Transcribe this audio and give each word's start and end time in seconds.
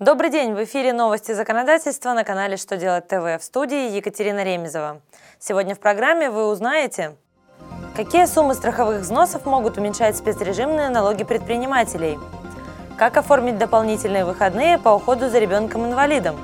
Добрый 0.00 0.30
день! 0.30 0.54
В 0.54 0.64
эфире 0.64 0.94
новости 0.94 1.32
законодательства 1.32 2.14
на 2.14 2.24
канале 2.24 2.56
«Что 2.56 2.78
делать 2.78 3.06
ТВ» 3.06 3.38
в 3.38 3.40
студии 3.42 3.94
Екатерина 3.94 4.42
Ремезова. 4.42 5.02
Сегодня 5.38 5.74
в 5.74 5.78
программе 5.78 6.30
вы 6.30 6.46
узнаете, 6.46 7.16
какие 7.94 8.24
суммы 8.24 8.54
страховых 8.54 9.02
взносов 9.02 9.44
могут 9.44 9.76
уменьшать 9.76 10.16
спецрежимные 10.16 10.88
налоги 10.88 11.24
предпринимателей, 11.24 12.18
как 12.96 13.18
оформить 13.18 13.58
дополнительные 13.58 14.24
выходные 14.24 14.78
по 14.78 14.88
уходу 14.88 15.28
за 15.28 15.38
ребенком-инвалидом, 15.38 16.40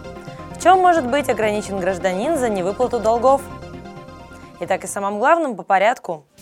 в 0.55 0.63
чем 0.63 0.81
может 0.81 1.07
быть 1.07 1.31
ограничен 1.31 1.81
гражданин 1.81 2.37
за 2.37 2.51
невыплату 2.51 3.01
долгов. 3.01 3.41
Итак, 4.61 4.85
и 4.85 4.87
самым 4.87 5.19
главным 5.19 5.57
по 5.57 5.63
порядку– 5.63 6.27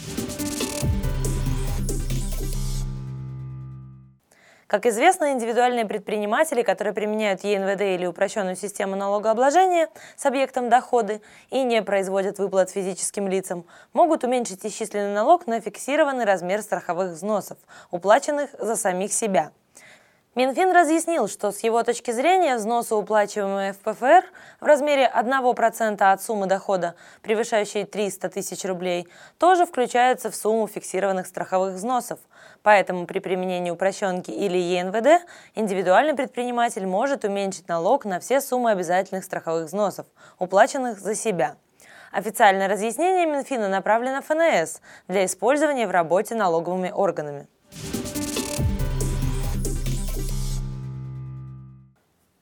Как 4.74 4.86
известно, 4.86 5.30
индивидуальные 5.30 5.84
предприниматели, 5.84 6.62
которые 6.62 6.92
применяют 6.92 7.44
ЕНВД 7.44 7.82
или 7.82 8.06
упрощенную 8.06 8.56
систему 8.56 8.96
налогообложения 8.96 9.88
с 10.16 10.26
объектом 10.26 10.68
доходы 10.68 11.22
и 11.50 11.62
не 11.62 11.80
производят 11.80 12.40
выплат 12.40 12.70
физическим 12.70 13.28
лицам, 13.28 13.66
могут 13.92 14.24
уменьшить 14.24 14.66
исчисленный 14.66 15.14
налог 15.14 15.46
на 15.46 15.60
фиксированный 15.60 16.24
размер 16.24 16.60
страховых 16.60 17.12
взносов, 17.12 17.56
уплаченных 17.92 18.50
за 18.58 18.74
самих 18.74 19.12
себя– 19.12 19.52
Минфин 20.34 20.72
разъяснил, 20.72 21.28
что 21.28 21.52
с 21.52 21.60
его 21.60 21.84
точки 21.84 22.10
зрения 22.10 22.56
взносы, 22.56 22.96
уплачиваемые 22.96 23.72
в 23.72 23.78
ПФР 23.78 24.24
в 24.60 24.64
размере 24.64 25.08
1% 25.08 26.02
от 26.02 26.22
суммы 26.22 26.46
дохода, 26.46 26.96
превышающей 27.22 27.84
300 27.84 28.30
тысяч 28.30 28.64
рублей, 28.64 29.06
тоже 29.38 29.64
включаются 29.64 30.32
в 30.32 30.34
сумму 30.34 30.66
фиксированных 30.66 31.28
страховых 31.28 31.74
взносов. 31.74 32.18
Поэтому 32.64 33.06
при 33.06 33.20
применении 33.20 33.70
упрощенки 33.70 34.32
или 34.32 34.58
ЕНВД 34.58 35.24
индивидуальный 35.54 36.14
предприниматель 36.14 36.84
может 36.84 37.24
уменьшить 37.24 37.68
налог 37.68 38.04
на 38.04 38.18
все 38.18 38.40
суммы 38.40 38.72
обязательных 38.72 39.22
страховых 39.22 39.66
взносов, 39.66 40.06
уплаченных 40.40 40.98
за 40.98 41.14
себя. 41.14 41.54
Официальное 42.10 42.66
разъяснение 42.66 43.26
Минфина 43.26 43.68
направлено 43.68 44.20
в 44.20 44.24
ФНС 44.24 44.80
для 45.06 45.26
использования 45.26 45.86
в 45.86 45.92
работе 45.92 46.34
налоговыми 46.34 46.90
органами. 46.90 47.46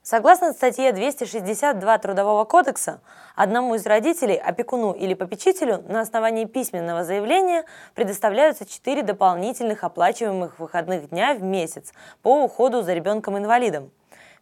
Согласно 0.05 0.51
статье 0.51 0.91
262 0.91 1.97
Трудового 1.99 2.43
кодекса, 2.43 2.99
одному 3.37 3.75
из 3.75 3.85
родителей, 3.85 4.35
опекуну 4.35 4.91
или 4.91 5.13
попечителю 5.13 5.81
на 5.87 6.01
основании 6.01 6.43
письменного 6.43 7.05
заявления 7.05 7.63
предоставляются 7.95 8.65
4 8.65 9.01
дополнительных 9.03 9.85
оплачиваемых 9.85 10.59
выходных 10.59 11.09
дня 11.09 11.33
в 11.33 11.41
месяц 11.41 11.93
по 12.21 12.43
уходу 12.43 12.81
за 12.81 12.93
ребенком-инвалидом. 12.93 13.91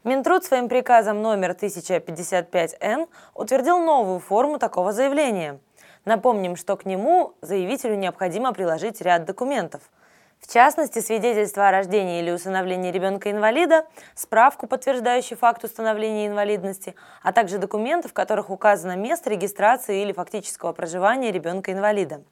Минтруд 0.04 0.44
своим 0.44 0.68
приказом 0.68 1.22
номер 1.22 1.52
1055-Н 1.52 3.06
утвердил 3.36 3.78
новую 3.78 4.20
форму 4.20 4.58
такого 4.58 4.92
заявления. 4.94 5.60
Напомним, 6.06 6.56
что 6.56 6.76
к 6.76 6.86
нему 6.86 7.36
заявителю 7.42 7.94
необходимо 7.98 8.52
приложить 8.52 9.00
ряд 9.00 9.26
документов– 9.26 9.84
в 10.42 10.54
частности, 10.54 11.00
свидетельство 11.00 11.70
о 11.70 11.72
рождении 11.72 12.20
или 12.20 12.30
усыновлении 12.30 12.92
ребенка-инвалида, 12.92 13.86
справку, 14.16 14.68
подтверждающую 14.68 15.38
факт 15.38 15.64
установления 15.64 16.28
инвалидности, 16.28 16.96
а 17.24 17.32
также 17.32 17.58
документы, 17.58 18.10
в 18.10 18.14
которых 18.14 18.50
указано 18.50 18.98
место 18.98 19.30
регистрации 19.30 20.02
или 20.02 20.12
фактического 20.12 20.74
проживания 20.74 21.32
ребенка-инвалида. 21.32 22.24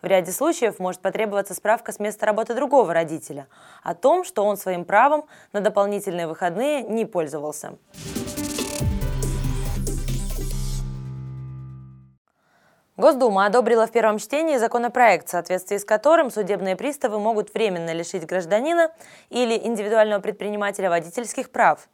В 0.00 0.06
ряде 0.06 0.30
случаев 0.30 0.78
может 0.78 1.02
потребоваться 1.02 1.52
справка 1.52 1.92
с 1.92 1.98
места 1.98 2.24
работы 2.24 2.54
другого 2.54 2.94
родителя 2.94 3.48
о 3.82 3.94
том, 3.94 4.24
что 4.24 4.44
он 4.44 4.56
своим 4.56 4.84
правом 4.84 5.26
на 5.52 5.60
дополнительные 5.60 6.28
выходные 6.28 6.82
не 6.82 7.04
пользовался. 7.04 7.76
Госдума 12.98 13.46
одобрила 13.46 13.86
в 13.86 13.92
первом 13.92 14.18
чтении 14.18 14.56
законопроект, 14.56 15.28
в 15.28 15.30
соответствии 15.30 15.76
с 15.76 15.84
которым 15.84 16.32
судебные 16.32 16.74
приставы 16.74 17.20
могут 17.20 17.54
временно 17.54 17.92
лишить 17.92 18.26
гражданина 18.26 18.90
или 19.30 19.56
индивидуального 19.56 20.20
предпринимателя 20.20 20.90
водительских 20.90 21.50
прав. 21.50 21.88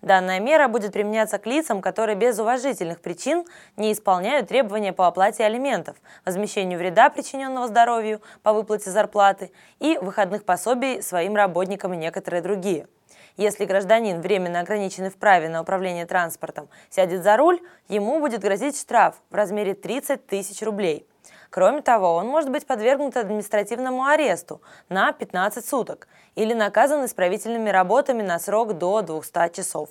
Данная 0.00 0.40
мера 0.40 0.68
будет 0.68 0.94
применяться 0.94 1.36
к 1.36 1.44
лицам, 1.44 1.82
которые 1.82 2.16
без 2.16 2.38
уважительных 2.38 3.02
причин 3.02 3.44
не 3.76 3.92
исполняют 3.92 4.48
требования 4.48 4.94
по 4.94 5.06
оплате 5.06 5.44
алиментов, 5.44 5.98
возмещению 6.24 6.78
вреда, 6.78 7.10
причиненного 7.10 7.66
здоровью 7.68 8.22
по 8.42 8.54
выплате 8.54 8.90
зарплаты 8.90 9.52
и 9.78 9.98
выходных 9.98 10.46
пособий 10.46 11.02
своим 11.02 11.36
работникам 11.36 11.92
и 11.92 11.98
некоторые 11.98 12.40
другие– 12.40 12.86
если 13.36 13.64
гражданин, 13.64 14.20
временно 14.20 14.60
ограниченный 14.60 15.10
в 15.10 15.16
праве 15.16 15.48
на 15.48 15.60
управление 15.60 16.06
транспортом, 16.06 16.68
сядет 16.90 17.22
за 17.22 17.36
руль, 17.36 17.60
ему 17.88 18.20
будет 18.20 18.40
грозить 18.40 18.78
штраф 18.78 19.16
в 19.30 19.34
размере 19.34 19.74
30 19.74 20.26
тысяч 20.26 20.62
рублей. 20.62 21.06
Кроме 21.50 21.82
того, 21.82 22.14
он 22.14 22.26
может 22.26 22.50
быть 22.50 22.66
подвергнут 22.66 23.16
административному 23.16 24.04
аресту 24.04 24.60
на 24.88 25.12
15 25.12 25.66
суток 25.66 26.08
или 26.34 26.54
наказан 26.54 27.04
исправительными 27.04 27.70
работами 27.70 28.22
на 28.22 28.38
срок 28.38 28.74
до 28.74 29.02
200 29.02 29.54
часов. 29.54 29.90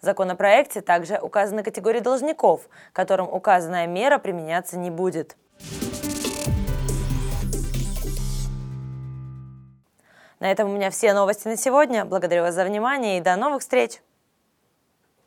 В 0.00 0.04
законопроекте 0.04 0.80
также 0.80 1.18
указаны 1.18 1.62
категории 1.62 2.00
должников, 2.00 2.68
которым 2.92 3.28
указанная 3.32 3.86
мера 3.86 4.18
применяться 4.18 4.78
не 4.78 4.90
будет. 4.90 5.36
На 10.40 10.50
этом 10.50 10.70
у 10.70 10.74
меня 10.74 10.90
все 10.90 11.12
новости 11.12 11.48
на 11.48 11.56
сегодня. 11.56 12.04
Благодарю 12.04 12.42
вас 12.42 12.54
за 12.54 12.64
внимание 12.64 13.18
и 13.18 13.20
до 13.20 13.36
новых 13.36 13.62
встреч! 13.62 14.00